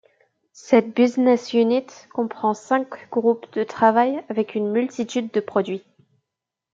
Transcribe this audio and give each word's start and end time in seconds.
Cette 0.55 0.95
business 0.95 1.53
unit 1.53 1.85
comprend 2.11 2.55
cinq 2.55 3.07
groupes 3.11 3.45
de 3.53 3.63
travail 3.63 4.23
avec 4.29 4.55
une 4.55 4.71
multitude 4.71 5.29
de 5.31 5.39
produits. 5.39 5.83